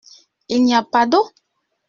[0.49, 1.29] Il n’y a pas d’eau?